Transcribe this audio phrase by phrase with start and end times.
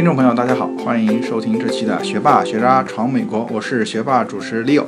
[0.00, 4.86] 听众朋友，大家好，欢迎收听这期的《学霸学渣闯美国》，我是学霸主持 Leo，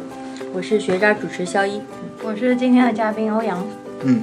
[0.55, 1.83] 我是学渣主持肖一，
[2.25, 3.63] 我是今天的嘉宾欧阳。
[4.05, 4.23] 嗯，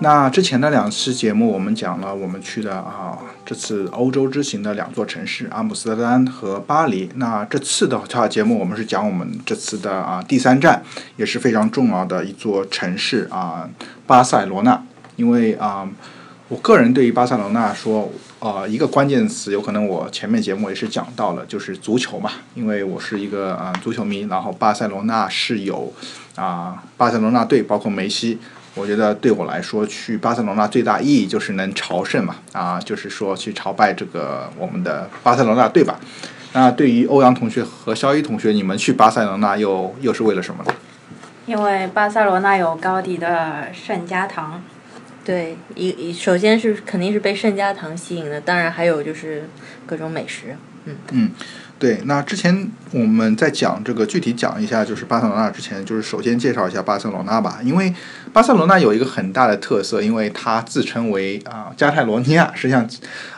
[0.00, 3.16] 那之前的两期节目我们讲了我们去的啊，
[3.46, 7.08] 这次欧洲之行的两座城市阿姆斯特丹和巴黎。
[7.14, 10.82] 那这次的话节目我们是讲我们这次的啊第三站，
[11.16, 13.66] 也是非常重要的一座城市啊
[14.06, 14.82] 巴塞罗那，
[15.16, 15.88] 因为啊。
[16.48, 25.92] 我个人对于巴塞罗那说，呃，一个关键词，有可能我前面节目也是讲到了，就是足球嘛，因为我是一个啊足球迷，然后巴塞罗那是有
[26.34, 28.40] 啊巴塞罗那队，包括梅西，
[28.74, 36.00] 我觉得对我来说去巴塞罗那最大意义就是能朝圣嘛，啊，就是说去朝拜这个我们的巴塞罗那队吧。
[36.52, 40.74] 那对于欧阳同学和肖一同学，你们去巴塞罗那又又是为了什么呢？
[41.46, 44.60] 因为巴塞罗那有高迪的圣家堂。
[45.24, 49.44] 对，一一首先是肯定是被圣家堂吸引的，当然还有就是
[49.86, 50.56] 各种美食，
[50.86, 51.30] 嗯嗯，
[51.78, 52.00] 对。
[52.06, 57.94] 那之前我们在讲这个具体讲一下，就是巴塞罗那之前，就是首先介绍一下巴塞罗那吧，因为
[58.32, 62.88] 巴塞罗那有一个很大的特色，因为它自称为啊加泰罗尼亚，实际上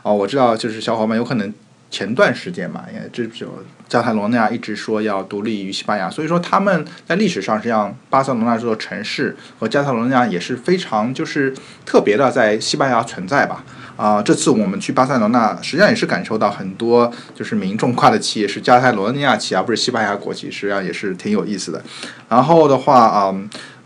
[0.03, 1.53] 哦我知道就是小伙伴有可能。
[1.95, 3.47] 前段时间嘛，因为这就
[3.89, 11.55] 加泰罗尼亚一直说要独立于西班牙，所以说他们在历史上实际上巴塞罗那这座城市和加泰罗尼亚也是非常就是
[11.87, 13.65] 特别的在西班牙存在吧。
[13.97, 21.81] 啊，这次我们去巴塞罗那，实际上也是感受到很多就是民众挂的旗也是加泰罗尼亚旗，而不是西班牙国旗，实际上也是挺有意思的。
[22.29, 23.33] 然后的话啊，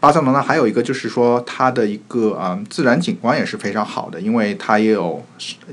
[0.00, 5.22] 巴塞罗那还有一个就是说它的一个啊自然景观也是非常好的，因为它也有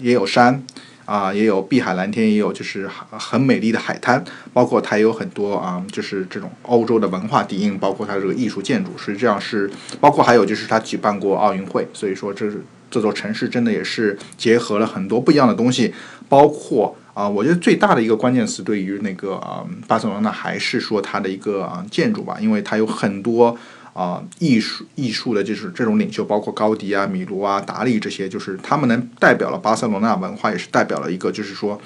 [0.01, 0.61] 也有山。
[1.05, 12.51] 啊，也有碧海蓝天，也有就是很美丽的海滩，包括它也有很多啊，就是这种欧洲的文化底蕴，包括它这个艺术建筑，实际上是包括还有就是它举办过奥运会，所以说这
[12.89, 15.93] 这座城市真的也是结合了很多不一样的东西，
[16.27, 23.57] 包括啊，我觉得最大的一个关键词对于那个啊巴塞罗那还是说它的一个啊建筑吧，因为它有很多。
[23.95, 31.79] 啊，艺术艺术的就是这种领袖，包括高迪啊、米卢啊、达利这些，就是他们能代表了巴塞罗那文化，也是代表了一个，就是说，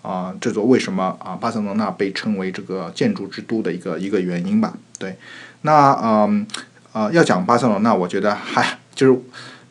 [0.00, 4.74] 啊，这座为什么啊巴塞罗那被称为这个建筑之都的一个一个原因吧。
[4.96, 5.18] 对，
[5.62, 6.46] 那嗯
[6.92, 9.20] 呃，要讲巴塞罗那，我觉得还就是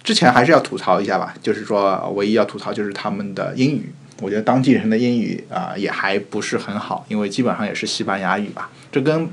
[0.04, 9.30] 之前还是要吐槽一下吧，就是说唯一要吐槽就是他们的英语，我觉得当地人的英语啊也还不是很好，因为基本上也是西班牙语吧，这跟。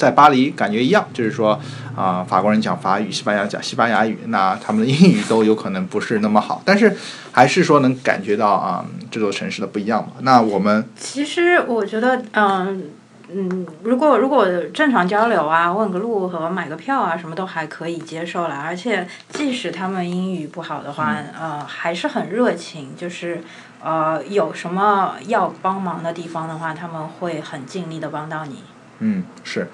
[0.00, 1.60] 在巴黎感觉一样，就是说，
[1.94, 6.96] 啊，法国人讲法语，西班牙讲西班牙语，那他们的英语都有可能不是那么好，但是
[7.30, 10.12] 还是说能感觉到啊，这座城市的不一样嘛。
[10.20, 12.84] 那我们其实我觉得，嗯
[13.32, 18.54] 嗯，如果如果正常交流啊，问个路和买个票啊，什么都还可以接受了。
[18.56, 23.42] 而且即使他们英语不好的话，呃，还是很热情，就是
[23.84, 28.64] 呃，有什么要帮忙的地方的话，他们会很尽力的帮到你。
[29.00, 29.66] 嗯，是，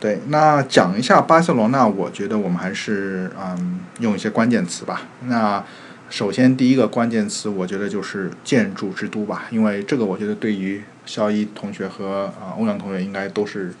[0.00, 0.20] 对。
[0.28, 5.02] 那讲一下巴塞罗那，我觉得我们还是嗯用一些关键词吧。
[5.26, 5.62] 那
[6.10, 13.74] 首先第一个关键词，我觉得就是建筑之都吧，因为这个我觉得对于肖一同学和啊欧阳同学应该都是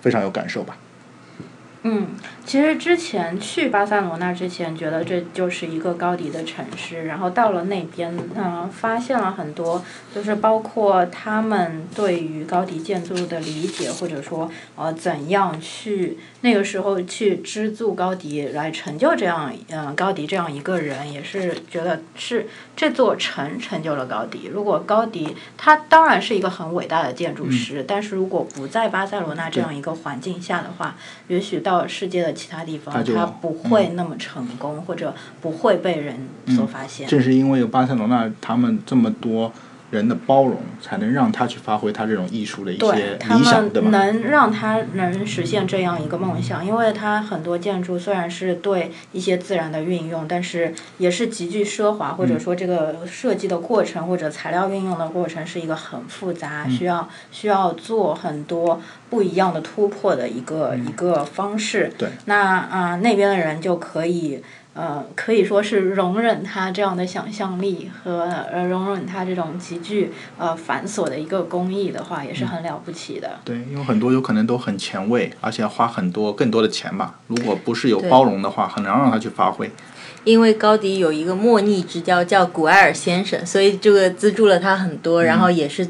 [0.00, 0.76] 非常有感受吧。
[1.84, 2.08] 嗯，
[2.44, 9.82] 其实之前去巴塞罗那之前，觉得这就是一个高迪的城市，然后到了那边，嗯，发现了很多，
[10.14, 24.50] 就是包括他们对于高迪建筑的理解，或者说呃怎样去那个时候去资助高迪来成就这样，嗯，高迪这样一个人，也是觉得是这座城成就了高迪。
[24.52, 37.08] 如果高迪他当然是一个很伟大的建筑师，但是如果不在巴塞罗那这样一个环境下的话，也许到到世界的其他地方，他不会那么成功，或者不会被人所发现。
[37.08, 39.52] 正是因为有巴塞罗那，他们这么多。
[39.92, 43.90] 人的包容，才能让他去发挥他这种艺术的一些理想，对吧？
[43.90, 58.80] 能让他能实现这样一个梦想，因为他很多建筑虽然是对一些自然的运用，但是也是极具奢华，或者说这个设计的过程或者材料运用的过程是一个很复杂，需要需要做很多
[59.10, 61.92] 不一样的突破的一个一个方式。
[61.98, 62.08] 对。
[62.24, 64.42] 那啊，那边的人就可以。
[64.74, 73.38] 呃，可以说是容忍他这样的想象力和呃容忍他这种极具呃繁琐的一个工艺的话，也是很了不起的。
[73.44, 77.18] 对，因为很多有可能都很前卫，而且要花很多更多的钱吧。
[77.26, 79.70] 如果不是有包容的话，很难让他去发挥。
[80.24, 85.86] 因为高迪有一个莫逆之交叫古埃尔先生，所以这个资助了他很多，然后也是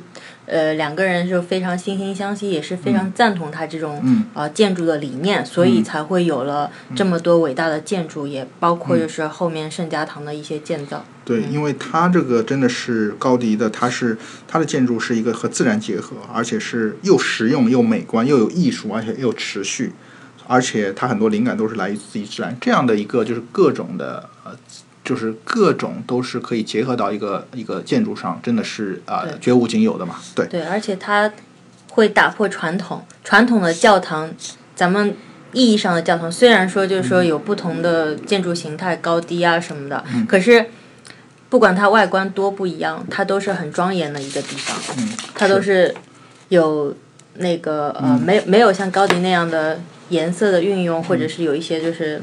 [0.47, 4.25] 呃两个人就非常惺惺相惜，也是非常赞同他这种、嗯。
[4.35, 9.01] 呃建筑的理念，所以才会有了这么多伟大的建筑，也包括嗯。
[9.01, 11.05] 就是后面圣家堂的一些建造。
[11.25, 14.19] 对，因为它这个真的是高迪的，它是
[14.49, 19.93] 它的建筑是一个和自然结合，而且是又实用又美观，又有艺术，而且又持续，
[20.49, 24.51] 而且它很多灵感都是来自于自然，这样的一个就是各种的呃，
[25.05, 30.17] 就是各种都是可以结合到一个一个建筑上，真的是啊、对绝无仅有的嘛。
[30.35, 31.33] 对，对，而且它
[31.91, 34.31] 会打破传统，传统的教堂，
[34.75, 35.15] 咱们
[35.53, 40.67] 意义上的教堂，虽然说就是说有不同的建筑形态、高低啊什么的，可是
[41.49, 45.95] 不管它外观多不一样，它都是很庄严的一个地方，嗯，它都是。
[46.49, 46.95] 有
[47.37, 52.21] 那个呃，没有没有像高迪那样的颜色的运用，或者是有一些就是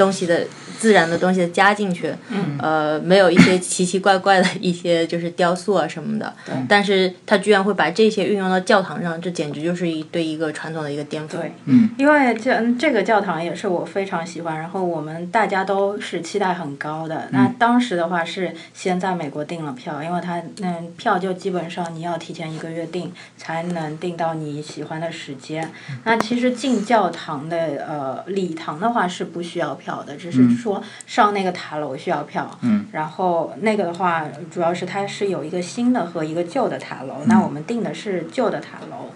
[0.00, 0.46] 东西的
[0.78, 2.10] 自然的东西加进去，
[2.58, 6.34] 呃，没有一些奇奇怪怪的一些就是雕塑啊什么的，
[6.66, 11.32] 但是他居然会把这些运用到教堂上，这简直就是一对一个传统的一个颠覆。
[11.32, 17.28] 对，嗯，因为这嗯这个教堂也是我非常喜欢，然后我们大家都是期待很高的。
[17.30, 25.70] 那当时的话是先在美国订了票，因为它嗯票就基本上你要提前一个月订才能订到你喜欢的时间。
[26.04, 32.58] 那其实进教堂的呃礼堂的话是不需要票的，只是说上那个塔楼需要票。
[32.62, 32.86] 嗯。
[32.92, 39.10] 然后那个的话，主要是它是有一个新的和一个旧的塔楼，那我们订的是旧的塔楼。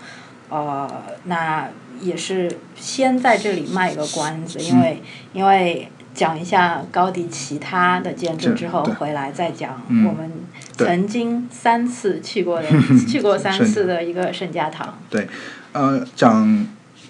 [0.50, 0.88] 呃，
[1.24, 1.68] 那
[2.00, 10.30] 也是先在这里卖个关子，因为因为讲一下高迪其他的建筑之后，回来再讲嗯我们
[10.76, 12.68] 曾经三次去过的
[13.08, 14.96] 去过三次的一个圣家堂。
[15.10, 15.26] 对，
[15.72, 16.66] 呃，讲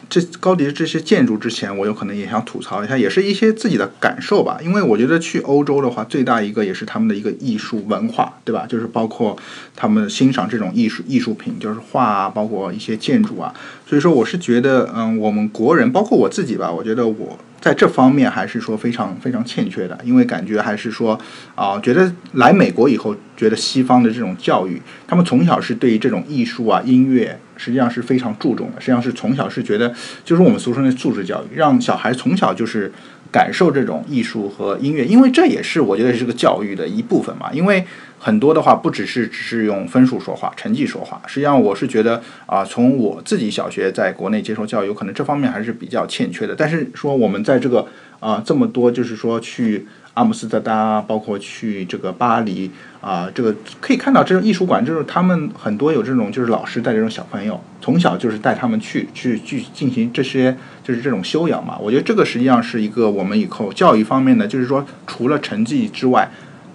[0.08, 4.58] 这高迪这些建筑之前，我有可能也想吐槽一下，也是一些自己的感受吧。
[4.62, 8.66] 因为我觉得去欧洲的话，最大一个也是他们的一个艺术文化，对吧？
[8.68, 9.36] 就是包括
[9.74, 13.54] 他们欣赏这种艺术艺术品，就是画啊，包括一些建筑啊。
[13.86, 17.38] 所以说，我是觉得，嗯，我们国人，包括我自己吧，我觉得我。
[17.64, 21.18] 在这方面还是说非常非常欠缺的，因为感觉还是说
[21.54, 28.78] 啊、觉得来美国以后，觉得西方的这种教育，他们从小是对于这种艺术啊、音乐，实际上是非常注重的。
[28.78, 29.94] 实际上是从小是觉得，
[30.26, 32.92] 就是我们俗称的素质教育，让小孩从小就是
[33.32, 37.48] 感受这种艺术和音乐，因为这也是我觉得是个教育的一部分嘛。
[37.50, 37.82] 因为
[38.24, 46.54] 很多的话不只是只是用分数说话、成绩说话，实际上我是觉得啊、从我自己小学在国内接受教育，有可能这方面还是比较欠缺的。
[46.56, 47.86] 但是说我们在这个
[48.20, 52.70] 啊、这么多，就是说去阿姆斯特丹，包括去这个巴黎
[53.02, 61.76] 啊、这个可以看到这种艺术馆，就是他们很多有这种就是老师带这种小朋友，从小就是带他们去去去进行这些就是这种修养嘛。
[61.78, 66.30] 我觉得这个实际上是一个我们以后教育方面的，就是说除了成绩之外，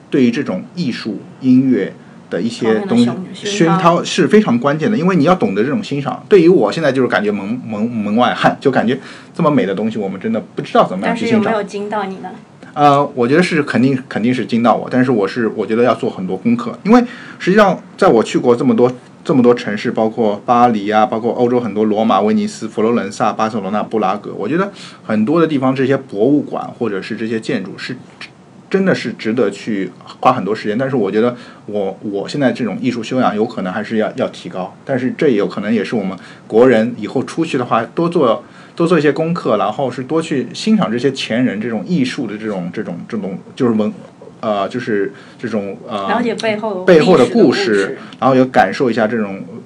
[0.09, 1.93] 对于这种艺术音乐。
[2.29, 6.23] 的一些东西熏熏陶陶是非常关键的，因为你要懂得这种欣赏。
[6.29, 8.95] 对于我现在就是感觉门门门外汉，就感觉
[9.33, 11.41] 这么美的东西，我们真的不知道怎么样但去欣赏。
[11.41, 12.29] 是有没有惊到你呢？
[12.75, 17.03] 呃，我觉得是肯定肯定是惊到我，但是我是我觉得要做很多功课，因为
[17.39, 24.71] 实际上在我去过这么多这么多城市，包括巴黎啊，包括欧洲很多罗马、威尼斯、佛罗伦萨、巴塞罗那、布拉格，我觉得
[25.03, 27.97] 很多的地方这些博物馆或者是这些建筑是
[28.69, 31.35] 真的是值得去花很多时间，但是我觉得
[31.65, 38.43] 我我现在这种艺术修养有可能还是要要提高，但是这也有可能也是我们国人以后出去的话多做
[38.75, 43.91] 多做一些功课，然后是多去欣赏这些前人这种艺术的这种这种这种就是文
[44.41, 49.58] 呃就是这种呃了解背后背后的故事，然后也感受一下这种呃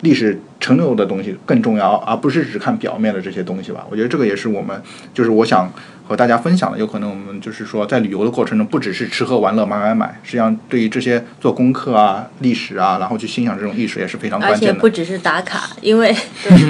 [0.00, 3.86] 历史陈留的东西更重要，而不是只看表面的这些东西吧。
[3.90, 4.80] 我觉得这个也是我们，
[5.12, 5.70] 就是我想
[6.06, 6.78] 和大家分享的。
[6.78, 14.66] 有可能我们就是说，在旅游的过程中，不只是吃喝玩乐、买买买，实际上对于这些做功课啊、历史啊，然后去欣赏这种历史也是非常关键的。
[14.68, 16.14] 而且不只是打卡，因为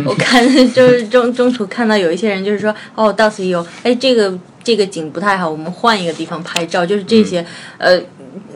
[0.05, 7.45] 我看就是中中途看到有一些人就是说，哦，到此一游，哎，这个这个景不太好，我们换一个地方拍照，就是这些，
[7.79, 8.01] 呃，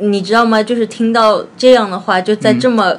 [0.01, 0.63] 你知道吗？
[0.63, 2.97] 就是听到这样的话，就在这么。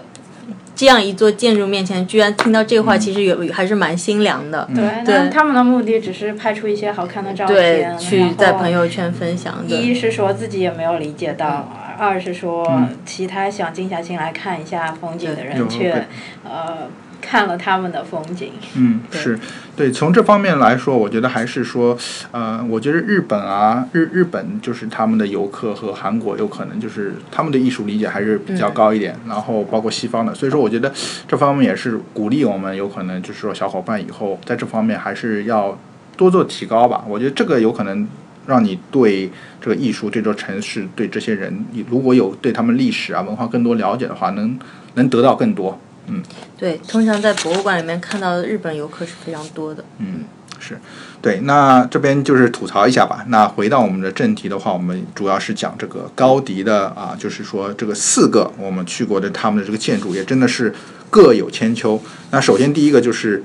[0.79, 4.65] 嗯这样一座建筑面前，居然听到这话，其实有还是蛮心凉的。
[4.74, 9.75] 对，对那他们的目的只是拍出一些好看的照对片，，去在朋友圈分享的。
[9.75, 16.07] 一是说自己也没有理解到，二是说嗯其他想静下心来看一下风景的人却
[16.45, 16.88] 呃
[17.21, 18.51] 看了他们的风景。
[18.75, 19.39] 嗯，是
[19.75, 19.91] 对。
[19.91, 21.97] 从这方面来说，我觉得还是说，
[22.31, 30.91] 呃，我觉得日本啊，日日本就是他们的游客和韩国有可能就是他们的艺术理解还是比较高一点，然后包括西方的，所以说我觉得
[31.27, 35.77] 这方面也是鼓励我们有可能就是说小伙伴以后在这方面还是要
[36.17, 37.03] 多做提高吧。
[37.07, 38.07] 我觉得这个有可能。
[38.47, 39.29] 让你对
[39.61, 44.57] 这个艺术、对这座城市、对这些人，你如果有对他们历史啊、文化更多了解的话，能
[44.95, 45.79] 能得到更多。
[46.10, 46.24] 嗯，
[46.58, 49.84] 对，通常在博物馆里面看到的日本游客是非常多的。
[50.00, 50.24] 嗯，
[50.60, 50.80] 是
[51.22, 51.39] 对。
[51.42, 53.24] 那这边就是吐槽一下吧。
[53.28, 60.74] 那回到我们的正题的话，我们主要是讲这个高迪的啊，就是说这个四个我们去过的他们的这个建筑，也真的是
[61.10, 62.01] 各有千秋。
[62.32, 63.44] 那首先第一个就是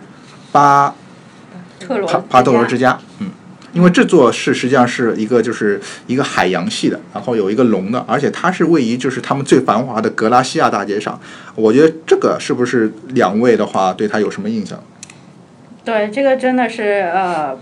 [0.50, 0.94] 巴
[1.78, 3.03] 特罗帕帕特罗之家，嗯。
[3.74, 11.20] 因为这座是实际上是一个就是一个海洋系的，然后有一个龙的，而且它是位于就是他们最繁华的格拉西亚大街上。
[11.56, 14.82] 我觉得这个是不是两位的话对他有什么印象？
[15.84, 17.58] 对，这个真的是呃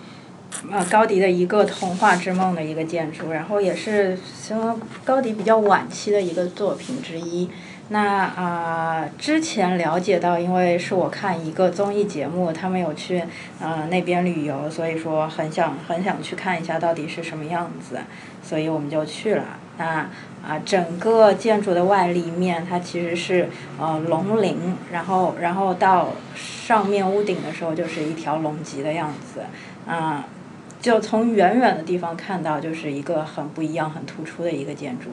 [0.70, 7.48] 呃高迪的一个童话之梦的一个建筑，然后也是像高迪比较晚期的一个作品之一。
[7.88, 13.22] 那啊，之前了解到，因为是我看一个综艺节目，他们有去
[13.60, 17.98] 呃那边旅游，所以说很想很想去看一下到底是什么样子，
[18.42, 19.44] 所以我们就去了。
[19.76, 20.08] 那
[20.42, 23.48] 啊，整个建筑的外立面它其实是
[23.78, 24.56] 呃龙鳞，
[24.90, 29.42] 然后然后到上面屋顶的时候就是一条龙脊的样子，
[29.86, 30.24] 啊，
[30.80, 35.10] 就从远远的地方看到就是一个很不一样、很突出的一个建筑。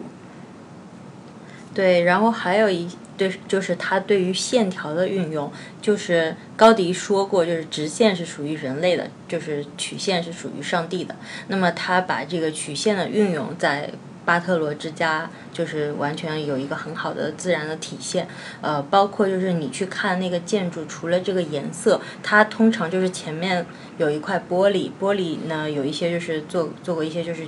[1.74, 11.16] 对，然后还有一对，就是他对于线条的运用，就是高迪说过，就是直线是属于人类的，就是曲线是属于上帝的。
[11.48, 13.92] 那么他把这个曲线的运用在
[14.26, 18.28] 巴特罗之家，就是完全有一个很好的自然的体现。
[18.62, 23.66] 呃，包括就是你去看那个建筑，除了这个颜色，它通常就是前面
[23.98, 27.48] 有一块玻璃，玻璃呢有一些就是做做过一些就是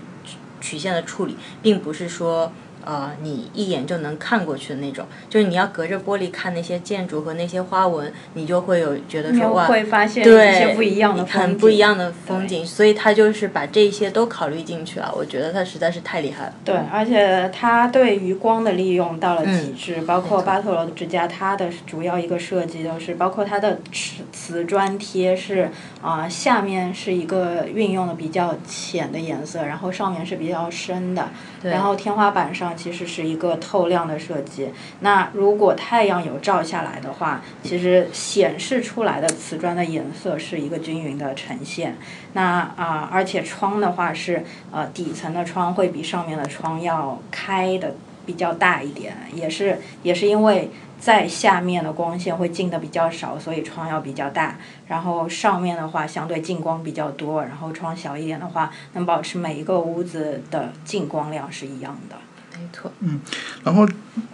[0.60, 2.51] 曲线的处理，并不是说。
[2.86, 15.14] 呃，你一眼就能看过去的那种，就是你要隔着玻璃看那些建筑和那些花纹，你就会有觉得说哇，会发现一些不一样的很不一样的风景，所以他就是把这些都考虑进去了。
[15.16, 16.54] 我觉得他实在是太厉害了。
[16.64, 25.70] 对，而且他对于光的利用到了极致，包括巴特罗之家，它的主要一个设计都是包括它的瓷瓷砖贴是
[26.01, 31.29] 啊，下面是一个运用的比较浅的颜色，然后上面是比较深的，
[31.62, 32.72] 然后天花板上。
[32.81, 34.70] 其实是一个透亮的设计。
[35.01, 41.98] 那如果太阳有照下来的话，其实显示出来的瓷砖的颜色是一个均匀的呈现。
[42.34, 47.93] 那啊，而且窗的话是呃底层的窗会比上面的窗要开的
[48.25, 50.72] 比较大一点，也是也是因为。
[51.01, 54.58] 在下面的光线会进的比较少，所以窗要比较大。
[54.88, 62.15] 然后上面的话相对进光比较多，然后窗小一点的话，能保持每一个屋子的进光量是一样的。
[62.53, 62.91] 没错。
[63.00, 63.20] 嗯，
[63.63, 63.88] 然后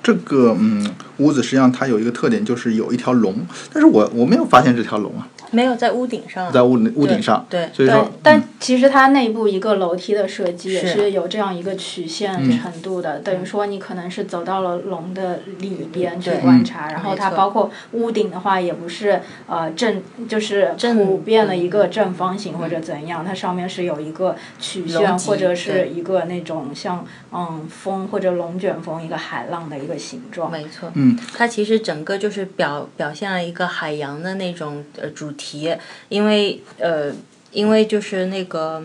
[0.07, 3.35] 这个嗯屋子实际上它有一个特点，就是有一条龙，
[3.73, 5.27] 但是我我没有发现这条龙啊。
[5.49, 35.31] 没有在屋顶上，在屋屋顶上，对，所以说，但其实它内部一个楼梯的设计也是有这样一个曲线程度的，等于说你可能是走到了龙的里边去观察，然后它包括屋顶的话也不是呃正就是普遍的一个正方形或者怎样，它上面是有一个曲线或者是一个那种像嗯风或者龙卷风一个海浪的一个形状，没错，嗯，它其实整个就是表表现了一个海洋的那种呃主。
[35.37, 35.77] 题，
[36.09, 37.13] 因为呃，
[37.51, 38.81] 因为就是那个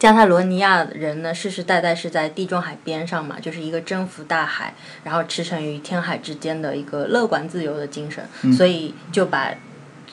[0.00, 4.74] 加泰罗尼亚人呢，世世代代是在地中海边上嘛，就是一个征服大海，
[5.04, 9.54] 然后驰骋于天海之间的一个乐观自由的精神，所以就把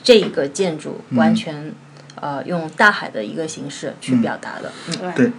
[0.04, 1.74] 这个建筑完全
[2.14, 4.70] 呃用大海的一个形式去表达的，
[5.02, 5.32] 嗯，对。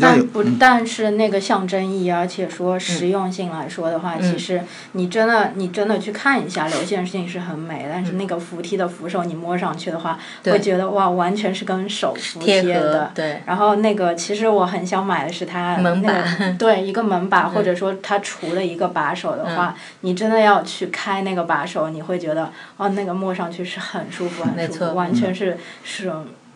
[0.00, 4.62] 但不，但是那个象征意义，而且说实用性来说的话，其实
[4.92, 7.86] 你真的你真的去看一下，流线性是很美。
[7.90, 13.10] 但是那个扶梯的扶手，你摸上去的话，会觉得哇，完全是跟手扶贴的。
[13.14, 13.40] 对。
[13.46, 16.12] 然后那个，其实我很想买的是它门把，
[16.58, 26.12] 对，一个门把，或者说它除了一个把手的话，你真的要去开那个把手，你会觉得哦，那个摸上去是很舒服，很舒服，完全是是。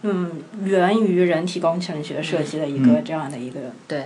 [0.09, 0.31] 嗯，
[0.63, 4.05] 源于人体工程学设计的一个这样的一个对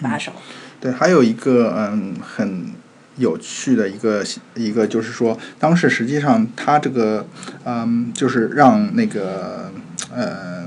[0.00, 0.32] 把手。
[0.80, 2.72] 对，还有一个嗯很
[3.16, 4.24] 有趣的一个
[4.54, 7.26] 一个就是说，当时实际上他这个
[7.64, 9.70] 嗯就是让那个
[10.14, 10.64] 呃。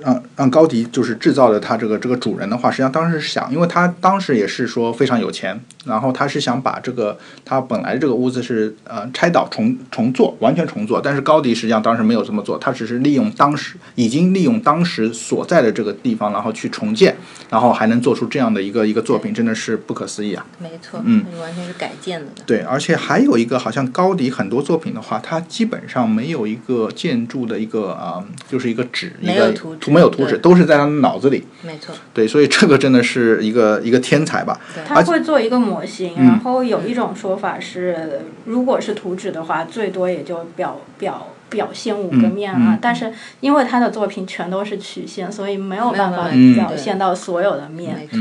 [0.00, 11.00] 让让高迪就是制造的他这个这个主人的话，实际上当时是想，因为他当时也是说非常有钱，然后他是想把这个他本来这个屋子是呃拆倒重重做，完全重做。
[11.00, 17.16] 但是高迪实际上当时没有这么做，他只是利用当时已经利用当时所在的这个地方，然后去重建，
[17.50, 20.44] 然后还能做出这样的一个一个作品，真的是不可思议啊！
[20.58, 22.26] 没错，嗯，完全是改建的。
[22.46, 29.76] 对，而且还有一个，好像高迪很多作品的话，他基本上没有一个建筑的一个啊，就是一个纸一个图。
[29.90, 31.44] 没有图纸，都是在他的脑子里。
[31.62, 31.94] 没错。
[32.12, 34.60] 对，所以这个真的是一个一个天才吧。
[34.86, 42.78] 他会做一个模型，然后有一种说法是，如果是图纸的话，最多也就表表表现五个面啊。
[42.80, 47.94] 但是因为他的作品全都是曲线，所以没有办法表现到所有的面。
[47.96, 48.18] 没错。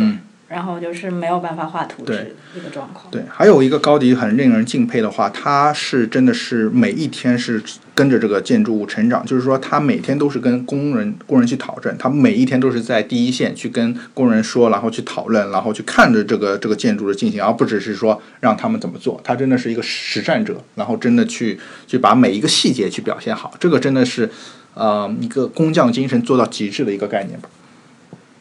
[0.49, 3.11] 然后就是没有办法画图纸一个状况。
[3.11, 7.61] 对，还有一个高迪很令人敬佩的话，他是真的是每一天是
[7.98, 19.20] 跟着这个建筑物成长，就是说他每天都是跟工人工人去讨论，他每一天都是在第一线去跟工人说，然后去讨论，然后去看着这个这个建筑的进行，而不只是说让他们怎么做。
[19.24, 24.30] 他真的是一个实战者，然后真的去去把每一个细节去表现好，这个真的是
[24.75, 27.50] 呃一个工匠精神做到极致的一个概念吧。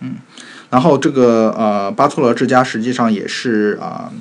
[0.01, 0.17] 嗯。
[0.69, 4.13] 然后这个呃巴托罗之家实际上也是啊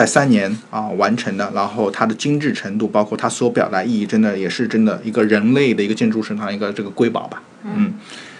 [0.00, 7.42] 在三年啊完成的，然后它的精致程度，包括它所表达意义，真的也是真的一个人类的一个建筑史上一个这个瑰宝吧。
[7.64, 7.92] 嗯。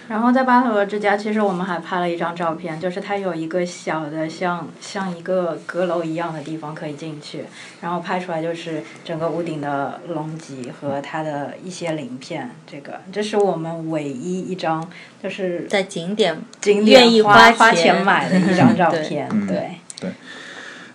[0.07, 7.43] 然后在巴特罗之家，其实我们还拍了一张照片，就是它有一个小的像像一个阁楼一样的地方可以进去，
[7.79, 12.49] 然后拍出来就是整个屋顶的龙脊和它的一些鳞片。
[12.65, 14.89] 这个这是我们唯一一张
[15.21, 19.75] 就是在景点景点愿意花花钱买的一张照片，对。
[19.99, 20.09] 对。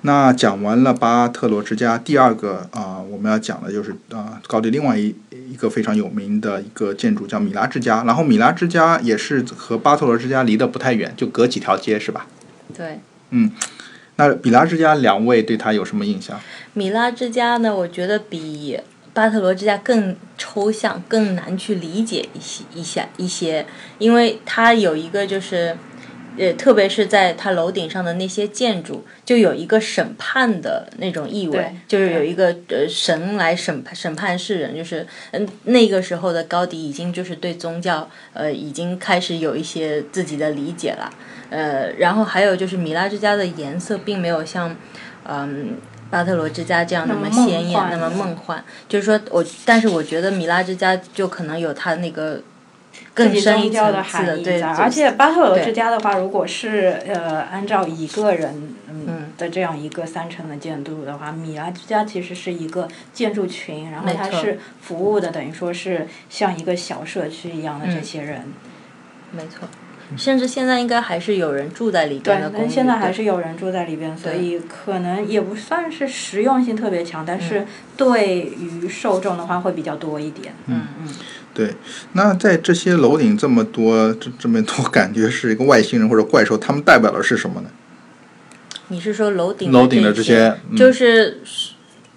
[0.07, 5.13] 那讲完了巴特罗之家，第二个啊，我们要讲的就是啊，高迪另外一
[5.51, 8.05] 一个非常有名的一个建筑叫米拉之家。
[8.05, 12.29] 然后米拉之家也是和巴特罗之家离得不太远，就隔几条街，是吧？
[12.73, 13.01] 对。
[13.31, 13.51] 嗯，
[14.15, 16.41] 那米拉之家两位对他有什么印象？
[16.75, 18.79] 米拉之家呢，我觉得比
[19.13, 23.67] 巴特罗之家更抽象，更难去理解一些一下一些，
[23.99, 25.77] 因为它有一个就是。
[26.39, 41.11] 呃，特别是在它楼顶上的那些建筑，就有一个审判的那种意味，就是有一个呃神来审判审判世人，就是嗯那个时候的高迪已经就是对宗教呃已经开始有一些自己的理解了，
[41.51, 44.77] 呃，然后还有就是米拉之家的颜色并没有像
[45.29, 45.77] 嗯
[46.11, 52.43] 巴特罗之家这样那么鲜艳那么梦幻，就是说我但是我觉得米拉之家就可能有它那个。
[53.15, 68.43] 更深一层的含义在，而且巴特罗之家的话，如果是呃按照一个人嗯的这样一个三层的建筑的话，米拉之家其实是一个建筑群，然后它是服务的，等于说是像一个小社区一样的这些人。
[69.33, 69.67] 没错，
[70.17, 72.51] 甚至现在应该还是有人住在里边的。
[72.51, 77.67] 对，现在还是有人住在里边，所以可能也不算是实用性特别强，但是
[77.97, 80.55] 对于受众的话会比较多一点。
[80.67, 81.09] 嗯嗯。
[81.57, 81.75] 对，
[82.13, 87.71] 那在这些楼顶这么多这这么多，感觉是一个外星人或者怪兽，他们代表的是什么呢？
[88.89, 91.41] 你是说楼顶楼顶的这些，就是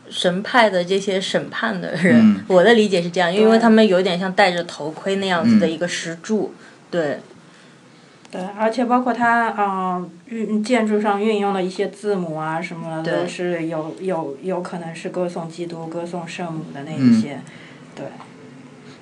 [0.09, 2.43] 神派的这些审判的人？
[2.49, 6.53] 我的理解是这样，因为他们有点像戴着头盔那样子的一个石柱，
[6.91, 7.19] 对。
[8.31, 17.41] 对，而且包括它啊，运建筑上运用的一些字母啊什么的，都是有有有可能是歌颂基督、歌颂圣母的那一些，
[17.95, 18.05] 对。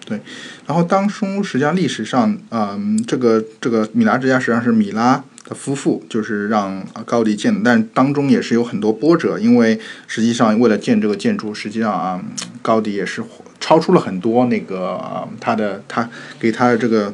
[0.08, 0.22] 对，
[0.66, 12.24] 然后当初实际上历史上，嗯，这个这个米拉之家实际上是米拉的夫妇就是让高迪建的，但当中也是有很多波折，因为实际上为了建这个建筑，实际上啊，
[12.62, 13.22] 高迪也是
[13.60, 17.14] 超出了很多那个他的他给他的这个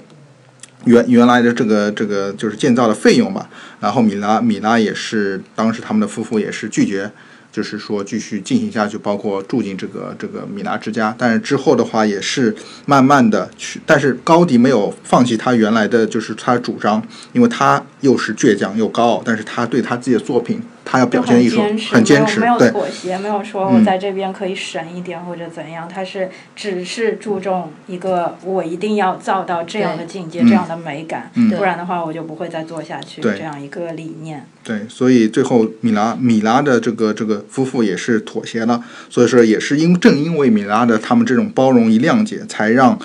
[0.86, 7.12] 原原来的这个这个就是建造的费用吧，然后米拉米拉也是当时他们的夫妇也是拒绝。
[7.54, 12.54] 就是说继续进行下去，包括住进这个这个米拉之家，但是之后的话也是
[12.88, 20.60] 慢慢的去，但是高迪没有放弃他原来的就是他主张，因为他又是倔强又高傲，但是他对他自己的作品。
[20.86, 25.88] 他要表现艺术，很坚持，没有妥协，没有说我在这边可以省一点或者怎样。
[25.88, 33.22] 他是只是注重一个，我一定要造到这样的境界，这样的美感，不然的话我就不会再做下去。
[33.22, 34.46] 这样一个理念。
[34.64, 38.84] 对，所以最后米拉米拉的这个这个夫妇也是妥协了。
[39.10, 42.98] 所以说，也是因正因为米拉的他们这种包容与谅解，才让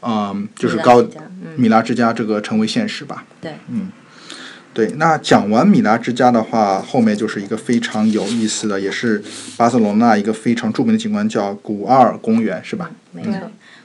[0.00, 1.04] 嗯，就是高
[1.56, 3.24] 米拉之家这个成为现实吧。
[3.40, 3.88] 对，嗯。
[4.76, 9.24] 对，那讲完米拉之家的话，后面就是一个非常有意思的，也是
[9.56, 12.90] 巴塞罗那一个非常著名的景观，叫古阿尔公园，是吧？
[13.10, 13.32] 没错。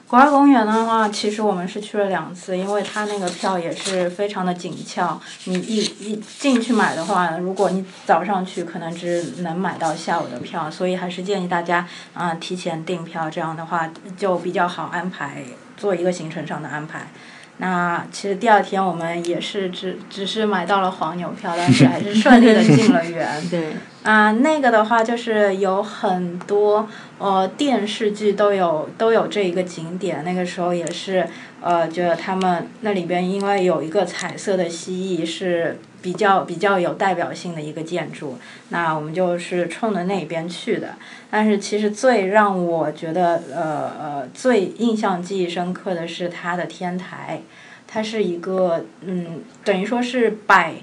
[0.05, 5.17] 古阿尔公园的话，其实我们是去了两次，因为它那个票也是非常的紧俏。
[5.45, 15.41] 你一一进去买的话，如果你早上去，可能只能买到下午的票，所以还是建议大家啊提前订票，这样的话就比较好安排
[15.77, 17.07] 做一个行程上的安排。
[17.61, 23.29] 那其实第二天我们也是只只是买到了黄牛票，但是还是顺利的进了园。
[23.51, 23.73] 对。
[24.01, 31.27] 啊，那个的话就是有很多呃电视剧都有都有这一个景点，那个时候也是
[31.61, 38.37] 呃，觉得他们那里边因为有一个彩色的蜥蜴是比较比较有代表性的一个建筑，
[38.69, 40.95] 那我们就是冲着那边去的。
[41.29, 47.41] 但是其实最让我觉得呃呃最印象记忆深刻的是它的天台，
[47.87, 50.73] 它是一个嗯等于说是百，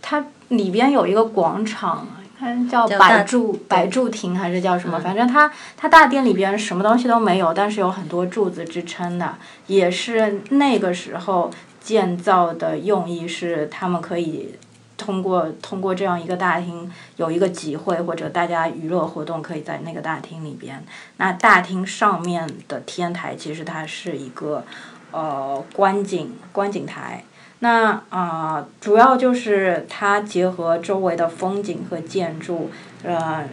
[0.00, 2.08] 它里边有一个广场。
[2.42, 4.98] 它叫百柱百柱亭还是叫什么？
[4.98, 9.36] 反正它它大殿里边什么东西都没有，但是有很多柱子支撑的，
[9.68, 14.56] 也是那个时候建造的用意是他们可以
[14.96, 20.84] 通过通过这样一个大厅有一个集会或者大家娱乐活动可以在那个大厅里边。
[21.18, 24.64] 那大厅上面的天台其实它是一个
[25.12, 27.22] 呃观景观景台。
[27.64, 32.72] 那啊，主要就是它结合周围的风景和建筑，
[33.04, 33.44] 呃，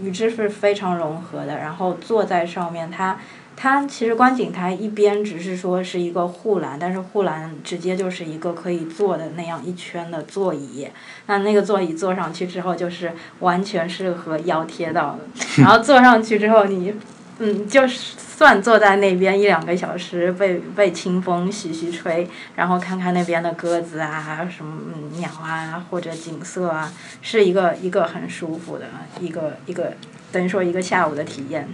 [0.00, 1.58] 与之是非常融合的。
[1.58, 3.18] 然后坐在上面，它
[3.56, 10.86] 它其实观景台一边只是说是一个护栏，但是护栏直接就是一个可以坐的那样一圈的座椅。
[11.26, 13.10] 那那个座椅坐上去之后，就是
[13.40, 15.18] 完全是和腰贴到的。
[15.60, 16.94] 然后坐上去之后，你
[17.40, 18.14] 嗯就是。
[18.40, 22.26] 算坐在那边一两个小时，被被清风徐徐吹，
[22.56, 24.80] 然后看看那边的鸽子啊，什么
[25.18, 28.86] 鸟啊，或者景色啊，是一个一个很舒服的
[29.20, 29.92] 一个一个，
[30.32, 31.68] 等于说一个下午的体验。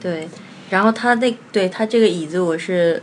[0.00, 0.28] 对，
[0.70, 3.00] 然后他那对他这个椅子我是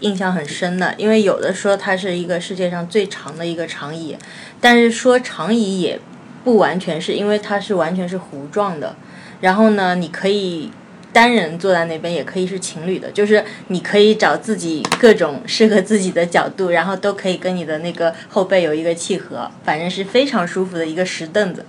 [0.00, 4.16] 印象很深的，因为有的说它是一个世界上最长的一个长椅，
[4.62, 6.00] 但是说长椅也
[6.42, 8.96] 不完全是因为它是完全是弧状的，
[9.42, 10.72] 然后呢，你可以。
[11.16, 21.64] 单人坐在那边也可以是情侣的，就是你可以找自己各种适合自己的角度，然后都可以跟你的那个后背有一个契合，反正是非常舒服的一个石凳子。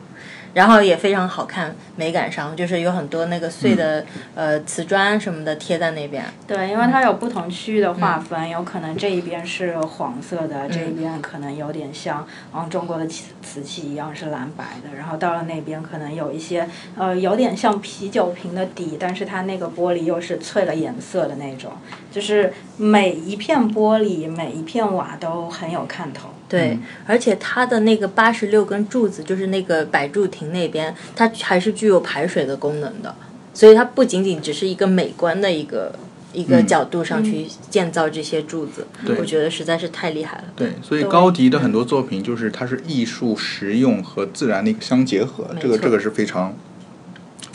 [0.53, 4.05] 然后也非常好看，美感上就是有很多那个碎的
[4.35, 6.25] 呃瓷砖什么的贴在那边。
[6.47, 21.71] 对，因为它有不同区域的划分，有可能这一边是黄色的，这一边可能有点像嗯中国的瓷瓷器一样是蓝白的，然后到了那边可能有一些呃有点像啤酒瓶的底，但是它那个玻璃又是翠了颜色的那种，
[22.11, 26.29] 就是每一片玻璃每一片瓦都很有看头。
[26.49, 33.15] 对，而且它的那个八十六根柱子，就是那个百柱亭那边，它还是具有排水的功能的，
[33.53, 35.93] 所以它不仅仅只是一个美观的一个
[36.33, 38.87] 一个角度上去建造这些柱子，
[39.19, 40.45] 我觉得实在是太厉害了。
[40.55, 46.55] 对，所以高迪的很多作品就是它是艺术、实用和自然的一个相结合，这个这个是非常。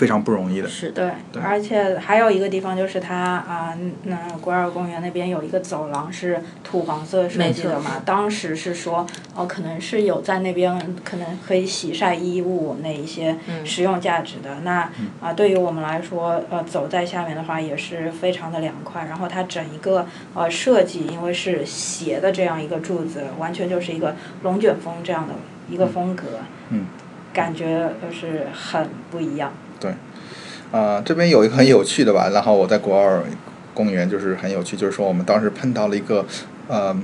[0.02, 14.62] 非常不容易的，是对，而且还有一个地方就是它啊，那国尔公园那边有一个走廊是土黄色设计的嘛，当时是说哦，可能是有在那边可能可以洗晒衣物那一些实用价值的。
[14.64, 19.04] 那啊，对于我们来说，呃，走在下面的话也是非常的凉快。
[19.04, 25.34] 然后它整一个呃设计，因为是斜的这样一个柱子，完全就是一个龙卷风这样的
[25.70, 26.24] 一个风格，
[26.70, 26.86] 嗯，
[27.32, 29.52] 感觉就是很不一样。
[29.82, 29.92] 对，
[30.70, 33.20] 啊，这边有一个很有趣的吧，然后我在国二
[33.74, 36.24] 公园就是很有趣，就是说我们当时碰到了一个
[36.68, 36.96] 呃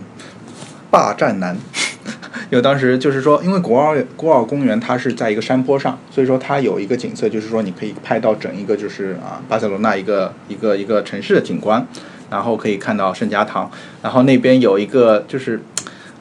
[0.92, 1.56] 霸占男，
[2.50, 11.84] 因为当时就是说，因为国二国二公园它是在一个山坡上，所以说它有一个景色，就是说你可以拍到整一个就是啊巴塞罗那一个一个一个城市的景观，
[12.30, 13.68] 然后可以看到圣家堂，
[14.02, 15.60] 然后那边有一个就是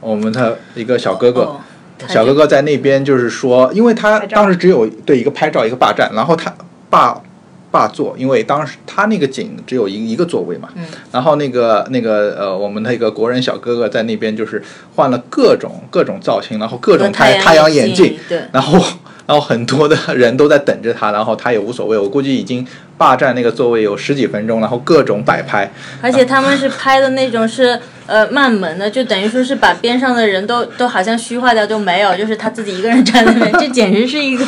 [0.01, 1.59] 我们的一个小哥哥。
[2.07, 6.53] 小哥哥在那边就是说，因为他当时只有对一个拍照一个霸占，然后他
[6.89, 7.21] 霸
[7.71, 10.69] 霸座，因为当时他那个景只有一一个座位嘛，
[11.11, 14.61] 然后那个那个呃我们那个国人小哥哥在那边就是
[14.95, 18.79] 换了各种各种造型，然后各种太太阳眼镜，对，然后。
[19.27, 21.97] 然后很多的人都在等着他，然后他也无所谓。
[21.97, 22.65] 我估计已经
[22.97, 25.69] 霸占那个座位有十几分钟，然后各种摆拍。
[26.01, 34.45] 而且他们是拍的那种是呃慢门的，就等于说是把边上的人都 都好像虚化掉就没有，就是他自己一个人站在那边， 这简直是一个，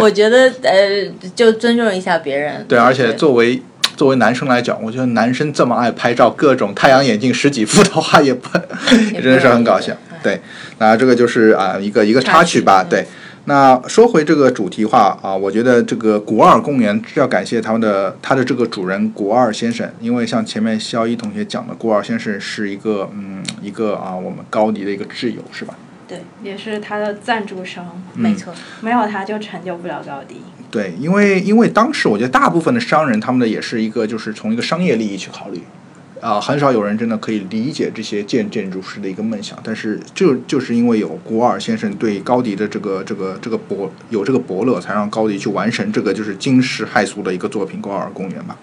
[0.00, 2.64] 我觉得呃就尊重一下别人。
[2.68, 3.60] 对，而且作为
[3.96, 8.48] 作为男生来讲，我觉得男生这么爱拍照，各种太阳眼镜十几副的话也不
[9.12, 9.92] 也真的是很搞笑。
[10.22, 10.40] 对，
[10.78, 13.04] 那这个就是啊一个一个插曲吧，对。
[13.46, 25.74] 那说回这个主题话啊，我觉得这个古二公园是要感谢他们的他的这个主人古二先生，因为像前面肖一同学讲的，古二先生是一个嗯一个啊我们高迪的一个挚友是吧？
[26.08, 30.36] 对，也是他的赞助商，没错，没有他就成就不了高迪。
[30.70, 35.60] 对，因为因为当时我觉得大部分的商人他们的也是一个就是从一个商业利益去考虑。
[36.24, 48.56] 啊，很少有人真的可以理解这些建建筑师的一个梦想，但是就就是因为有古尔先生对高迪的这个这个这个伯有这个伯乐，才让高迪去完成这个就是惊世骇俗的一个作品《古尔公园》吧。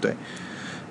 [0.00, 0.14] 对，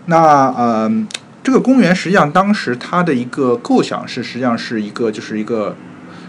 [0.06, 1.08] 那呃，
[1.42, 5.76] 这个公园实际上当时它的一个构想是，实际上是一个就是一个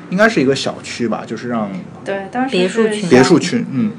[0.08, 1.70] 应该是一个小区吧，就是让
[2.06, 3.92] 对，当时别墅是群别墅区，嗯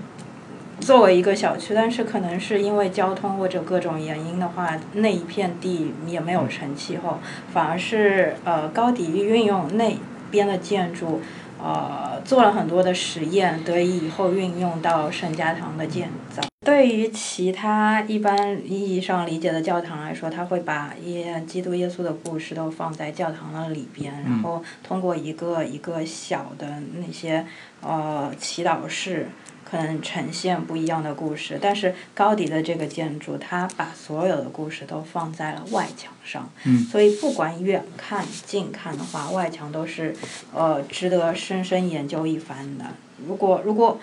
[0.79, 7.19] 作为一个小区，但是可能是因为交通或者各种原因的话，那一片地也没有成气候，
[7.53, 9.97] 反而是呃高迪运用那
[10.31, 11.21] 边的建筑，
[11.61, 16.41] 呃做了很多的实验，得以以后运用到圣家堂的建造。
[16.65, 26.67] 对于其他一般意义上理解的教堂来说，他会把耶基督耶稣的故事都放在教堂的里边，然后通过一个一个小的
[27.05, 27.45] 那些
[27.81, 29.27] 呃祈祷室。
[29.69, 40.15] 可能呈现不一样的故事，但是高迪的这个建筑，它把所有的故事都放在了外墙上，嗯所以不管远看近看的话，外墙都是
[40.53, 42.85] 呃值得深深研究一番的。
[43.27, 43.99] 如果如果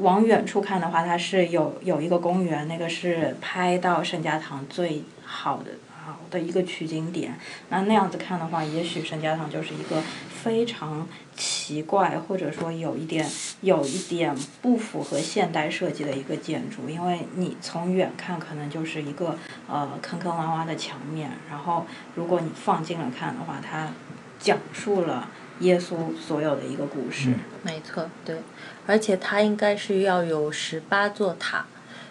[0.00, 5.72] 往远处看的话，它是有有一个公园，那个是拍到圣家堂最好的
[6.04, 7.36] 好的一个取景点。
[7.70, 10.02] 那那样子看的话，也许圣家堂就是一个
[10.42, 11.08] 非常
[11.68, 13.28] 奇怪，或者说有一点
[13.60, 19.36] 有一点不符合现代设计的一个建筑，因为你从远看可能就是一个
[19.68, 23.88] 呃坑坑洼洼的墙面，然后如果你放近了看的话，它
[24.40, 25.28] 讲述了
[25.60, 27.34] 耶稣所有的一个故事。
[27.62, 28.38] 没错，对，
[28.86, 31.66] 而且它应该是要有十八座塔，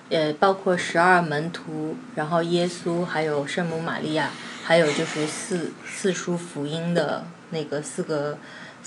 [0.09, 4.29] 呃，包括十二门徒，然后耶稣，还有圣母玛利亚，
[4.63, 8.37] 还有就是四四书福音的那个四个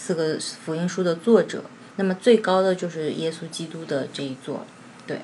[0.00, 1.64] 四个福音书的作者。
[1.96, 4.64] 那么最高的就是耶稣基督的这一座，
[5.06, 5.20] 对，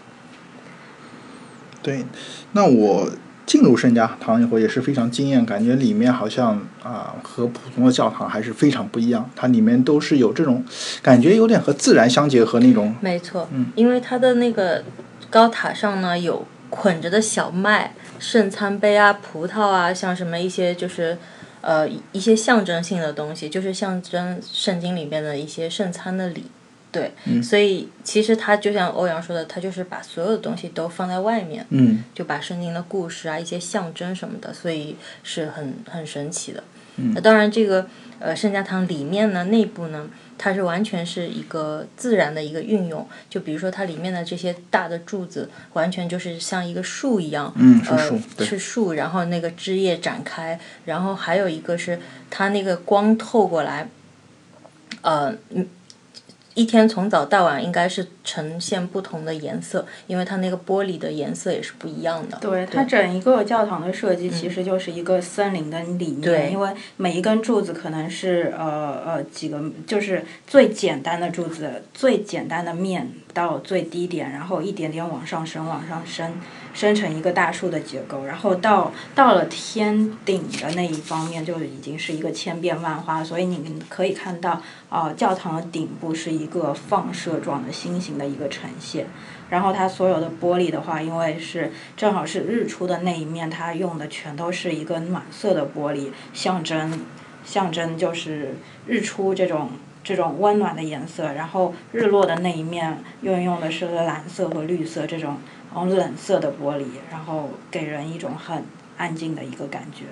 [1.82, 2.04] 对，
[2.52, 3.10] 那我
[3.46, 10.62] 进入圣家堂以后也是非常惊艳，感觉里面好像啊、和普通的教堂还是非常不一样，它里面都是有这种
[11.00, 12.94] 感觉，有点和自然相结合那种。
[13.00, 14.84] 没错，嗯因为它的那个
[15.30, 21.16] 高塔上呢有捆着的小麦、圣餐杯啊、葡萄啊，像什么一些就是
[21.66, 26.44] 呃一一些象征性的东西，就是象征圣经里面的一些圣餐的礼。
[26.92, 36.62] 对，嗯所以其实它就像欧阳说的，它就是把所有的东西都放在外面，嗯就把圣经的故事啊、一些象征什么的，所以是很很神奇的。
[36.98, 37.86] 嗯那当然，这个
[38.18, 43.06] 呃圣家堂里面呢，内部呢，它是完全是一个自然的一个运用。
[43.28, 47.90] 就比如说它里面的这些大的柱子，完全就是像一个树一样，嗯，是
[48.38, 51.98] 呃是树，然后那个枝叶展开，然后还有一个是
[52.30, 53.88] 它那个光透过来，
[55.02, 55.66] 呃，嗯
[56.56, 62.38] 一天从早到晚应该是呈现不同的颜色，因为它那个玻璃的颜色也是不一样的。
[62.40, 76.32] 对，它整一个教堂的设计其实就是一个森林的理念，对因为每一根柱子可能是呃呃几个，就是最简单的柱子，最简单的面到最低点，然后一点点往上升，往上升，
[76.76, 84.60] 生成一个大树的结构，然后到到了天顶的那一方面就已经是一个千变万化，所以你可以看到，
[84.90, 89.06] 呃，教堂的顶部是一个放射状的心形的一个呈现。
[89.48, 97.00] 然后它所有的玻璃的话，因为是正好是日出的那一面，它用的全都是一个暖色的玻璃，象征
[97.42, 99.70] 象征就是日出这种
[100.04, 101.32] 这种温暖的颜色。
[101.32, 105.38] 然后日落的那一面运用的是蓝色和绿色这种
[105.76, 108.64] 然后冷色的玻璃，然后给人一种很
[108.96, 110.04] 安静的一个感觉。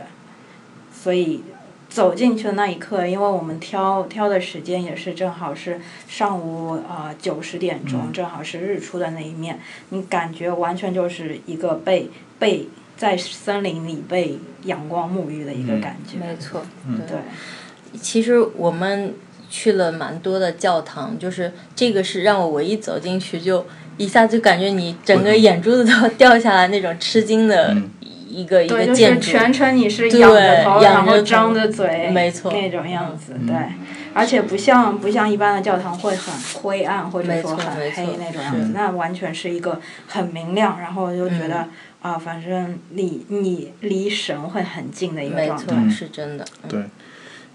[0.92, 1.42] 所以
[1.88, 16.18] 走进去的那一刻，因为我们挑挑的时间也是正好是上午啊九十点钟，正好是日出的那一面，你感觉完全就是一个被被在森林里被阳光沐浴的一个感觉。
[16.18, 16.60] 没错，
[17.08, 19.14] 对，其实我们
[19.48, 23.64] 去了蛮多的教堂，就是这个是让我唯一走进去就
[23.96, 27.90] 一下就感觉你整个眼珠子都掉下来那种吃惊的嗯
[28.28, 29.30] 一个、一个建筑。
[29.30, 33.56] 全程你是对仰着头，然仰着头后张着嘴，没错那种样子，嗯对。
[34.16, 41.66] 而且不像不像一般的教堂会很灰暗或者说很黑那种样子，那完全是一个很明亮，然后就觉得、
[42.02, 46.44] 嗯啊，反正离你离神会很近的一个没错状态。，是真的。
[46.62, 46.80] 嗯对，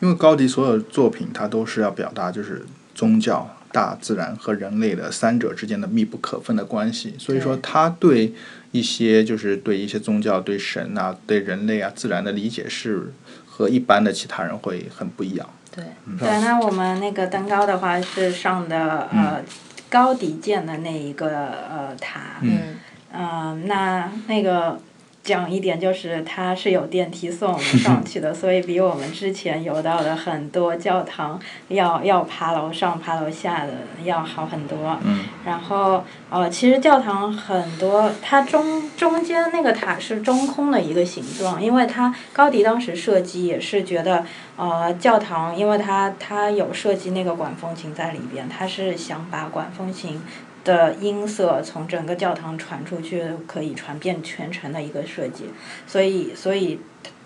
[0.02, 7.13] 因为高迪所有作品，他都是要表达就是宗教、大自然和人类的三者之间的密不可分的关系。
[7.17, 8.34] 所以说，他对
[8.71, 13.12] 一些就是对一些宗教、对神啊、对人类啊、自然的理解是
[13.45, 15.49] 和一般的其他人会很不一样。
[15.75, 15.84] 对，
[16.17, 19.41] 对，那我们那个登高的话是上的呃
[19.89, 22.75] 高迪建的那一个呃塔，嗯，
[23.13, 24.79] 嗯，那那个
[25.23, 34.97] 讲一点，就是它是有电梯送我们上去的， 所以比我们之前游到的很多教堂要要爬楼上爬楼下的要好很多。
[35.03, 35.25] 嗯。
[35.45, 50.21] 然后呃，其实教堂很多，它中中间那个塔是中空的一个形状，因为它高迪当时设计也是觉得呃教堂，因为它它有设计那个管风琴在里边，它是想把管风琴。
[50.69, 55.45] 的音色从整个教堂传出去，可以传遍全城的一个设计，
[55.88, 56.79] 所以，所以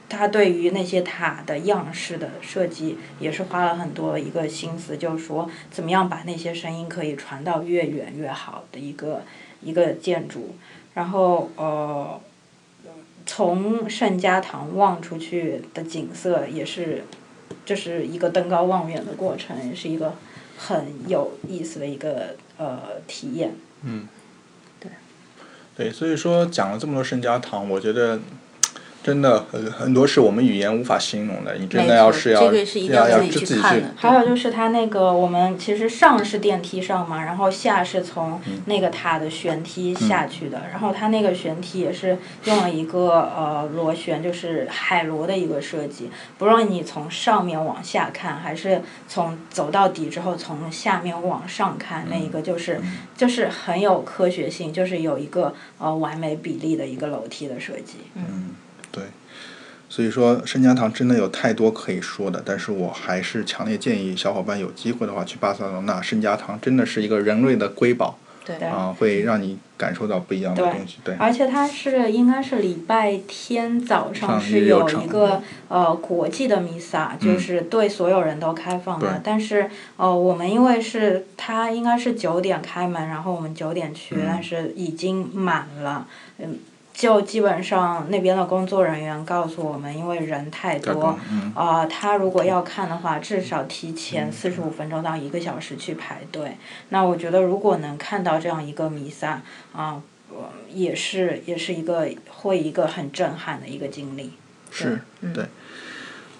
[0.08, 9.24] 他对于那些塔的样式的设计也是花了很多一个心思，就是说怎么样把那些声音可以传到越远越好的一个
[9.62, 10.56] 一个建筑。
[10.94, 12.22] 然后，呃，
[13.26, 17.04] 从圣家堂望出去的景色也是，
[17.66, 20.14] 就是一个登高望远的过程，是一个
[20.68, 22.36] 很有意思的一个。
[22.56, 23.56] 呃，体验。
[23.82, 24.08] 嗯，
[24.80, 24.92] 对，
[25.76, 28.20] 对，所以说讲了这么多圣家堂，我觉得。
[29.04, 33.84] 真的很很多是我们语言无法形容的，你真的要是要要要自己去。
[33.98, 52.80] 还有就是它那个，我们其实上是电梯上嘛，然后下是从那个塔的旋梯下去的，然后它那个旋梯也是用了一个呃螺旋，就是海螺的一个设计，不论你从上面往下看，还是从走到底之后从下面往上看，那一个就是
[53.18, 57.98] 就是很有科学性，就是有一个呃完美比例的一个楼梯的设计。
[58.16, 58.52] 嗯。
[58.94, 59.04] 对，
[59.90, 70.98] 所以说申家堂真的有太多可以说的，但是我还是强烈建议小伙伴有机会的话去巴塞罗那申家堂，真的是一个人类的瑰宝，对啊，会让你感受到不一样的东西。
[71.04, 79.20] 对，而且它是应该是礼拜天早上是有一个呃国际的弥撒，就是对所有人都开放的。
[79.24, 86.06] 但是呃我们因为是它应该是九点开门，然后我们九点去，但是已经满了，
[86.38, 86.60] 嗯。
[86.94, 91.18] 就基本上那边的工作人员告诉我们，因为人太多，
[91.56, 96.56] 啊，他如果要看的话，至少提前四十五分钟到一个小时去排队。
[96.90, 99.42] 那我觉得，如果能看到这样一个弥撒，
[99.74, 100.02] 啊，
[100.70, 104.34] 也是也是一个会一个很震撼的一个经历。
[104.70, 105.02] 是，
[105.34, 105.46] 对。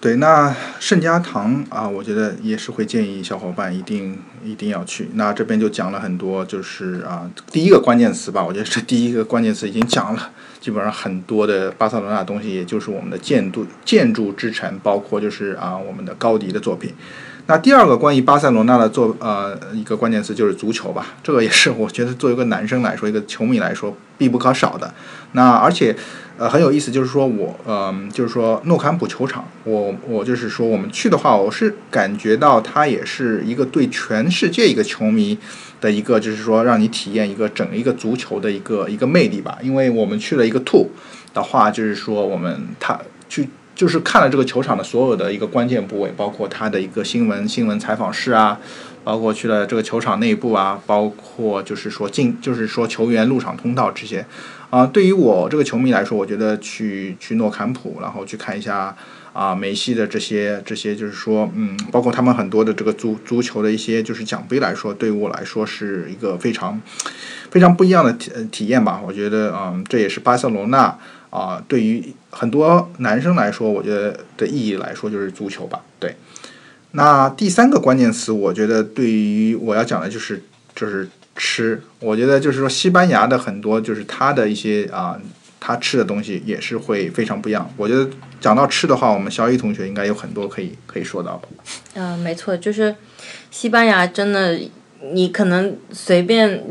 [0.04, 5.08] 对，那圣家堂啊，我觉得也是会建议小伙伴一定一定要去。
[5.14, 16.92] 那这边就讲了很多，就是啊，第一个关键词吧，我觉得这第一个关键词已经讲了，基本上很多的巴塞罗那东西，也就是我们的建筑建筑之城，包括就是啊我们的高迪的作品。
[17.46, 24.92] 那第二个关于巴塞罗那的作呃一个关键词就是足球吧，这个也是我觉得作为一个男生来说，一个球迷来说必不可少的。
[25.32, 25.96] 那而且。
[26.36, 35.38] 呃，很有意思，就是说我，嗯，就是说诺坎普球场，我我就是说我们去的话，我是感觉到它也是一个对全世界一个球迷
[35.80, 39.56] 的一个，就是说让你体验一个整一个足球的一个一个魅力吧。
[39.62, 40.88] 因为我们去了一个 two
[41.32, 48.60] 的话，就是说我们他去就是看了这个球场的所有的一个关键部位，包括它的一个新闻新闻采访室啊。
[49.04, 54.24] 包括去了这个球场内部啊，包括就是说进，就是说球员入场通道这些，
[54.70, 58.96] 啊，对于我这个球迷来说，我觉得去去诺坎普，然后去看一下
[59.34, 66.80] 啊梅西的这些这些，就是说，嗯，包括他们很多的这个足足球的一些就是奖杯来说，对于我来说是一个非常
[67.50, 69.02] 非常不一样的体体验吧。
[69.06, 70.96] 我觉得，嗯，这也是巴塞罗那
[71.34, 76.14] 啊，对于很多男生来说，我觉得的意义来说就是足球吧，对。
[76.92, 80.44] 那第三个关键词，我觉得对于我要讲的就是
[80.76, 81.82] 就是吃。
[81.98, 85.20] 我觉得就是说，西班牙的很多就是它的一些啊，
[85.58, 87.68] 它吃的东西也是会非常不一样。
[87.76, 88.08] 我觉得
[88.40, 91.48] 讲到吃的话，我们小雨同学应该有很多可以可以说到的。
[91.94, 92.94] 嗯，没错，就是
[93.50, 94.56] 西班牙真的，
[95.12, 96.62] 你可能随便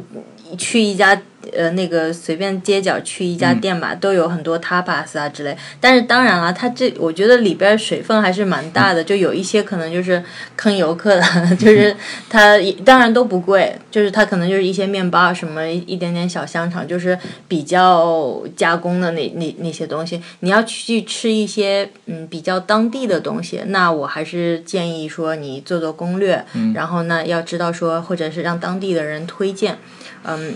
[0.58, 1.22] 去一家。
[1.52, 5.56] 呃，那个随便街角去一家店吧，都有很多 tapas 啊之类。
[5.82, 10.24] 但是当然了，它这我觉得里边水分还是蛮大的，就有一些可能就是
[10.56, 11.24] 坑游客的，
[11.58, 11.96] 就是
[12.30, 20.22] 它当然都不贵，就是它可能就是一些面包什么一点点小香肠，就是比较加工的那那那些东西。
[20.40, 29.78] 你要去吃一些嗯比较当地的东西，那我还是建议说你做做攻略，然后呢要知道说或者是让当地的人推荐，
[30.24, 30.56] 嗯。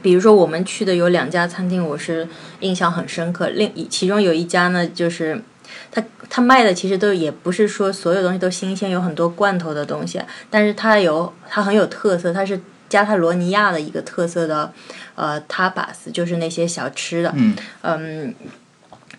[0.00, 2.26] 比如说，我们去的有两家餐厅，我是
[2.60, 3.48] 印象很深刻。
[3.48, 5.42] 另其中有一家呢，就是
[5.90, 10.20] 他他卖的其实都也不是说所有东西都新鲜，有很多罐头的东西。
[10.48, 14.72] 但是它有它很有特色，它是加泰罗尼亚的一个特色的
[15.14, 17.32] 呃 tapas，就是那些小吃的。
[17.36, 17.54] 嗯。
[17.82, 18.34] 嗯。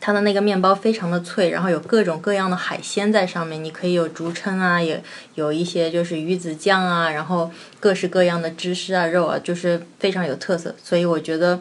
[0.05, 5.01] 它的那个面包非常的脆，然后有各种各样的海鲜在上面，你可以有竹蛏啊，也
[5.35, 7.49] 有一些就是鱼子酱啊，然后
[7.79, 10.75] 各式各样的芝士啊、肉啊，就是非常有特色。
[10.83, 11.57] 所以我觉得，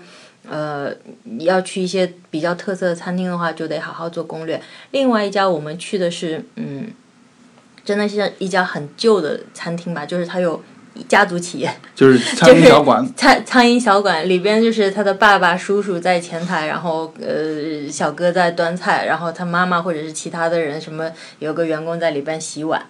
[0.50, 0.92] 呃，
[1.38, 4.60] 要去一些比较特色的餐厅的话，就得好好做攻略。
[4.90, 6.90] 另外一家我们去的是，嗯，
[7.84, 10.60] 真的是一家很旧的餐厅吧，就是它有
[11.08, 22.82] 家族企业，就是 苍蝇小馆，苍苍蝇小馆里边就是他的爸爸、叔叔在前台，然后呃小哥在端菜，然后他妈妈或者是其他的人，什么有个员工在里边洗碗，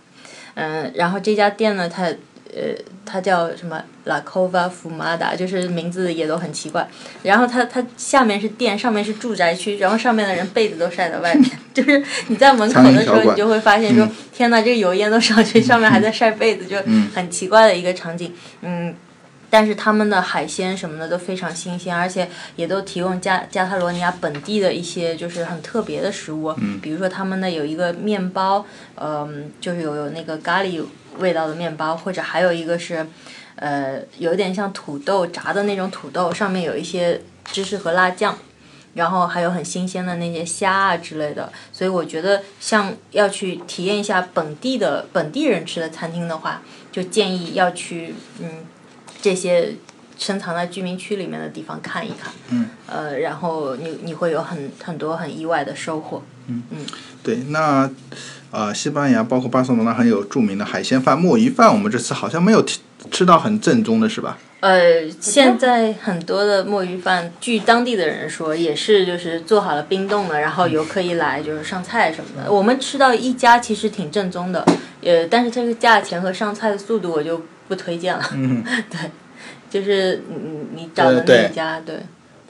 [0.54, 2.08] 嗯，然后这家店呢，它
[2.54, 2.74] 呃
[3.04, 6.86] 它叫什么？La Cova Fumada，就是名字也都很奇怪。
[7.22, 16.76] 然后它它下面是店，上面是住宅区，然后上面的人被子都晒在外面， 就是你在门口的时候，你就会发现说，天呐，这个油烟都上去，上面还在晒被子，就
[17.14, 18.32] 很奇怪的一个场景，
[18.62, 18.94] 嗯。
[19.52, 22.26] 但是他们的海鲜什么的都非常新鲜，而且
[22.56, 30.82] 也都提供加加泰罗尼亚本地的一些就是很特别的食物，嗯，比如说他们的有一个面包，嗯，就是有有那个咖喱
[31.18, 33.06] 味道的面包，或者还有一个是，
[33.56, 38.38] 呃，有点像土豆炸的那种土豆，上面有一些芝士和辣酱，
[38.94, 48.48] 然后还有很新鲜的那些虾啊之类的，所以我觉得像要去体验一下本地的本地人吃的餐厅的话，就建议要去嗯。
[49.22, 49.76] 这些
[50.18, 56.78] 深藏在居民区里面的地方看一看，嗯，呃，然后你你会有很很多很意外的收获，嗯嗯，
[57.22, 57.88] 对，那
[58.50, 62.62] 呃，西班牙包括巴塞罗那很有著名的海鲜饭、墨鱼饭，我们这次好像没有
[63.10, 64.36] 吃到很正宗的是吧？
[64.60, 72.52] 呃，现在很多的墨鱼饭，据当地的人说，也是就是做好了冰冻的，然后游客一来就是上菜什么的。
[72.52, 74.64] 我们吃到一家其实挺正宗的，
[75.02, 77.40] 呃，但是这个价钱和上菜的速度我就。
[77.68, 79.10] 不推荐了，嗯， 对，
[79.70, 81.96] 就是你你找的那一家，对，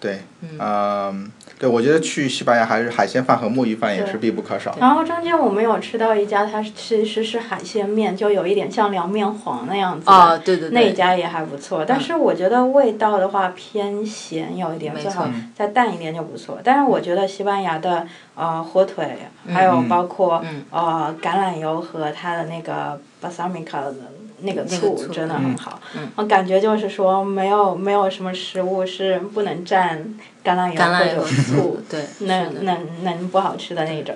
[0.01, 0.23] 对，
[0.59, 4.77] 嗯，对，我觉得去西班牙还是海鲜饭和墨鱼饭也是必不可少。
[4.81, 10.11] 然后中间我们有吃到一家，它其实是海鲜面，就有一点像凉面黄那样子。
[10.11, 10.71] 啊，对对对。
[10.71, 16.59] 那一家也还不错，但是我觉得味道的话偏咸，有一点，最好再淡一点就不错。
[16.65, 18.05] 但是我觉得西班牙的
[18.35, 23.95] 呃火腿，还有包括呃橄榄油和它的那个巴萨米卡的。
[24.43, 25.81] 那个醋真的很好，
[26.17, 29.99] 我感觉就是说没有没有什么食物是不能蘸
[30.45, 34.15] 橄榄油或者醋，对，能能能不好吃的那种。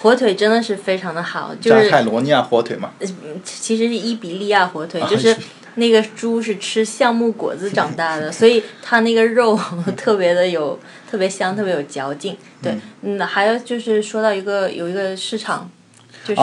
[0.00, 2.90] 火腿真的是非常的好，就是加泰罗尼亚火腿嘛。
[3.44, 5.36] 其实是伊比利亚火腿，就是
[5.76, 9.58] 那个猪是吃橡木果子长大的， 所以它那个肉
[9.96, 10.78] 特别的有
[11.10, 12.36] 特别香，特别有嚼劲。
[12.62, 15.70] 对，嗯，还有就是说到一个有一个市场，
[16.24, 16.40] 就是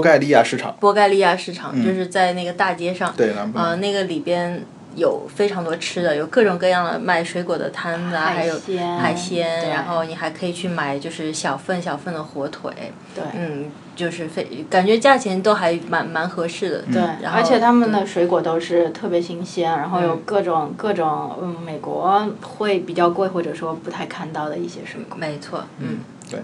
[0.00, 4.64] 盖利亚市场，波盖利亚市场就是在那个大街上，对，啊，那个里边
[4.94, 8.54] 有非常多吃的，有各种各样的卖水果的摊子啊，还有
[8.98, 12.70] 海鲜，然后你还可以去买就是小份小份的火腿，
[13.14, 25.98] 对，嗯，就是非感觉价钱都还蛮蛮合适的，对，而且他们的水果都是特别新鲜，然后有各种各种嗯，美国会比较贵或者说不太看到的一些水果，没错，嗯，
[26.30, 26.40] 对。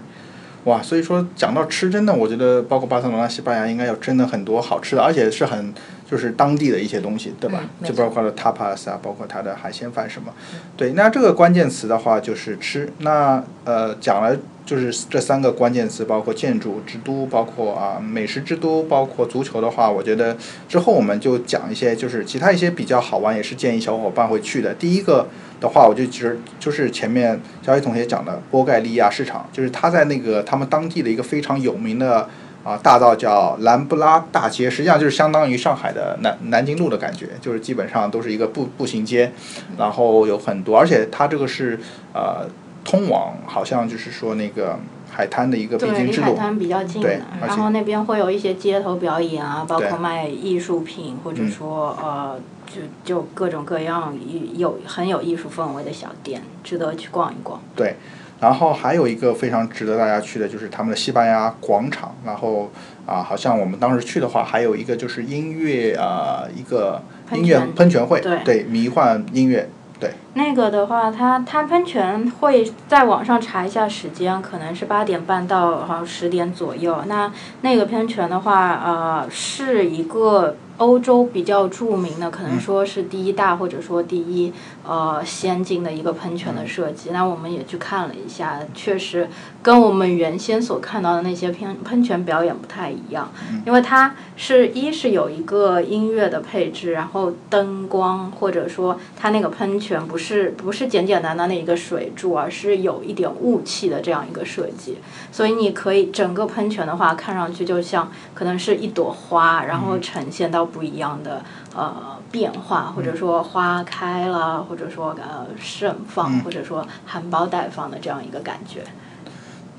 [0.65, 5.73] 哇，所以说讲到吃，真的，我觉得包括巴塞罗那、西班牙应该有真的很多好吃的，而且是很
[6.09, 7.61] 就是当地的一些东西，对吧？
[7.83, 10.33] 就包括了 tapas 啊，包括它的海鲜饭什么。
[10.75, 12.91] 对，那这个关键词的话就是吃。
[12.99, 14.35] 那呃，讲了
[14.69, 24.73] 就是这三个关键词，包括建筑之都，包括啊美食之都，包括足球的话，我觉得之后我们就讲一些就是其他一些比较好玩，也是建议小伙伴会去的。
[24.73, 25.27] 第一个。
[25.61, 32.29] 的话，我就其实就是前面小雨同学讲的波盖利亚市场，就是他在那个他们当地的一个非常有名的
[32.63, 39.33] 啊大道叫兰布拉大街，实际上就是相当于上海的南南京路的感觉，就是基本上都是一个步步行街，
[39.77, 41.77] 然后有很多，而且它这个是
[42.13, 42.47] 呃
[42.83, 44.77] 通往好像就是说那个
[45.11, 52.39] 海滩的一个必经之路，对，离海滩比较近的，然后那边会有一些街头表演啊，包括卖艺术品或者说呃。
[52.69, 54.15] 就就各种各样
[54.55, 57.59] 有很有艺术氛围的小店，值得去逛一逛。
[57.75, 57.95] 对，
[58.39, 62.15] 然后还有一个非常值得大家去的，就是他们的西班牙广场。
[62.23, 62.69] 然后
[63.07, 67.01] 啊，好像我们当时去的话，还有一个就是音乐啊，一个
[67.33, 69.67] 音乐喷泉会，对，迷幻音乐，
[69.99, 70.13] 对。
[70.33, 77.03] 那个的话，它它喷泉会在网上查一下时间，可能是八点半到好像十点左右。
[77.07, 77.31] 那
[77.61, 80.55] 那个喷泉的话，呃，是一个。
[80.79, 84.53] 欧洲比较著名的，可能说是第一大或者说第一
[84.87, 87.09] 呃先进的一个喷泉的设计。
[87.09, 89.27] 那我们也去看了一下，确实
[89.61, 93.29] 跟我们原先所看到的那些喷喷泉表演不太一样，
[93.65, 104.99] 因为它是一是有一个音乐的配置，然后灯光或者说它那个喷泉不是不是简简单单的一个水柱，而是有一点雾气的这样一个设计。
[105.31, 110.69] 所以你可以整个喷泉的话，看上去就像可能是一朵花，然后呈现到。
[110.69, 111.41] 不一样的
[111.75, 118.83] 呃变化，或者说花开了，或者说呃盛放，或者说含苞待放的这样一个感觉。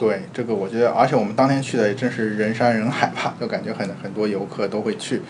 [0.00, 5.20] 对，这个我觉得，而且我们当天去的也真是人山人海吧，就感觉很很多游客都会去。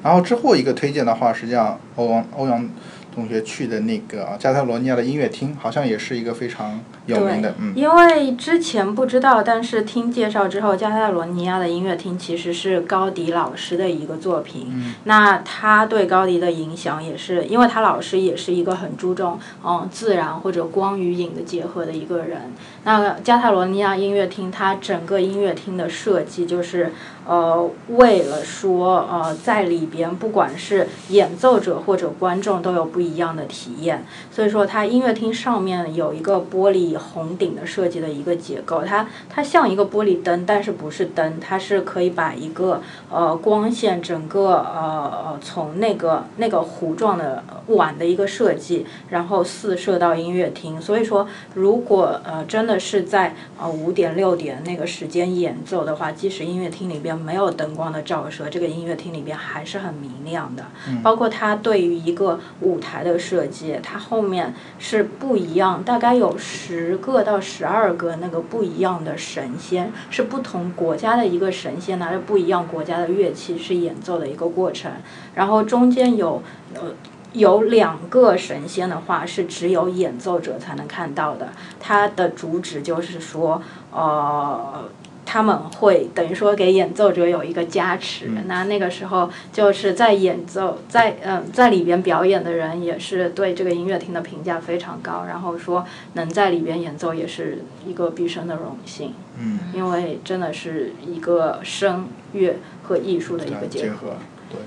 [0.00, 2.70] 然后之后一个推荐的话，实际上欧阳欧阳。
[3.14, 7.54] 同学去的那个加泰罗尼亚的音乐厅，好像也是一个非常有名的。
[7.58, 14.66] 嗯，因为之前不知道，但是听介绍之后，加泰罗尼亚的音乐厅其实是高迪老师的一个作品。
[14.70, 22.52] 嗯，那他对高迪的影响也是，因为他老师也是一个很注重嗯自然或者光与影的结合的一个人。
[22.84, 26.92] 那加泰罗尼亚音乐厅，它整个音乐厅的设计就是。
[27.24, 57.11] 呃，为了说，呃，在里边不管是演奏者或者观众都有不一样的体验，所以说它音乐厅上面有一个玻璃红顶的设计的一个结构，它它像一个玻璃灯，但是不是灯，它是可以把一个呃光线整个呃呃从那个那个弧状的碗的一个设计，然后四射到音乐厅，所以说如果呃真的是在呃五点六点那个时间演奏的话，即使音乐厅里边。
[57.16, 60.64] 没有灯光的照射，这个音乐厅里边还是很明亮的。
[61.02, 74.90] 包括它对于一个舞台的设计，它后面是不一样，大概有十个到十二个那个不一样的神仙，是不同国家的一个神仙拿着不一样国家的乐器是演奏的一个过程。
[75.34, 76.42] 然后中间有
[76.74, 76.92] 呃
[77.32, 81.48] 有两个神仙的话是只有演奏者才能看到的，
[81.80, 84.88] 它的主旨就是说呃。
[85.32, 104.16] 他们会等于说给演奏者有一个加持，那那个时候就是在演奏，在嗯在里边表演的人也是对这个音乐厅的评价非常高，然后说能在里边演奏也是一个毕生的荣幸，嗯，因为真的是一个声乐和艺术的一个结合。
[104.50, 104.58] 对，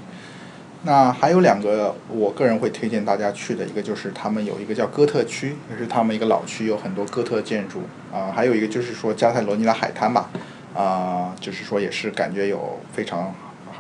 [0.82, 7.82] 那还有两个我个人会推荐大家去的，一个就是他们有一个叫哥特区，也是他们一个老区，有很多哥特建筑。
[8.12, 10.32] 啊，还有一个就是说加泰罗尼亚海滩吧。
[10.76, 13.34] 啊，就是说也是感觉有非常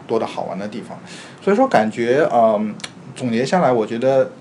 [0.07, 0.97] 多的好玩的地方，
[1.41, 2.73] 所以说感觉嗯，
[3.15, 4.31] 总结下来，我觉得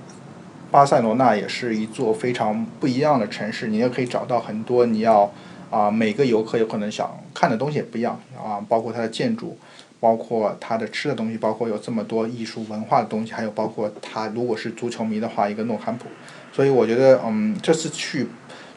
[0.71, 5.33] 巴塞罗那也是一座非常不一样的城市，你也可以找到很多你要
[5.71, 9.59] 啊每个游客有可能想看的东西也不一样啊，包括它的建筑，
[9.99, 16.05] 包括它的吃的东西，包括有这么多艺术文化的东西，还有包括它如果是足球迷的话，一个诺坎普，
[16.53, 18.29] 所以我觉得嗯，这次去。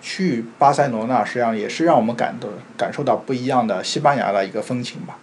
[0.09, 2.47] 去巴塞罗那实际上也是让我们感到
[2.77, 5.17] 感受到不一样的西班牙的一个风情吧。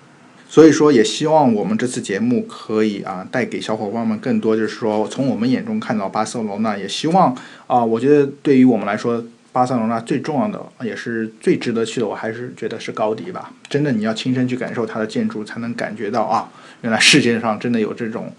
[0.46, 6.76] 所以说，也希望我们这次节目可以啊带给小伙伴们更多，就是说从我们眼中看到巴塞罗那。
[6.76, 7.34] 也希望
[7.66, 13.50] 啊，我觉得对于我们来说，巴塞罗那最重要的也是最值得去的，我还是觉得是高迪吧。
[13.70, 16.50] 真的，你要亲身去感受它的建筑，才能感觉到啊，
[16.82, 18.30] 原来世界上真的有这种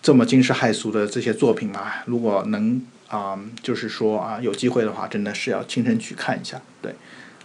[0.00, 2.02] 这么惊世骇俗的这些作品啊。
[2.06, 2.82] 如果能。
[3.08, 6.60] 啊，就是说啊，有机会的话，真的是要亲身去看一下。
[6.82, 6.94] 对，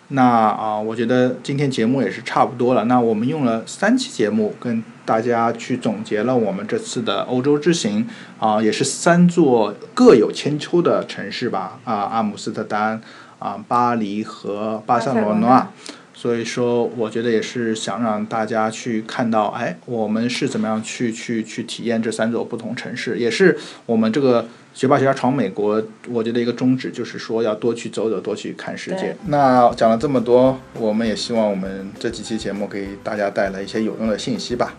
[0.09, 2.83] 那啊，我觉得今天节目也是差不多了。
[2.85, 8.05] 那我们用了三期节目跟大家去总结了我们这次的欧洲之行
[8.39, 13.01] 啊，也是三座各有千秋的城市吧啊，阿姆斯特丹
[13.39, 15.69] 啊，巴黎和巴塞罗那。
[16.13, 24.45] 所以说，我觉得也是想让大家去看到，哎，我们是怎么样去去去体验这三座不同城市，也是我们这个。
[24.73, 29.15] 学霸学渣闯美国，我觉得一个宗旨就是说要多去走走，多去看世界。
[29.27, 34.73] 那讲了这么多，我们也希望我们这几期节目给大家带来一些有用的信息吧。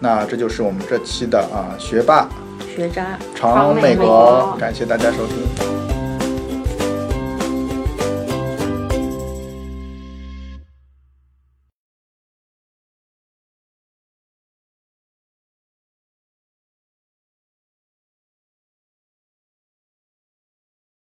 [0.00, 2.28] 那这就是我们这期的啊学霸
[2.74, 5.87] 学渣闯美国，感谢大家收听。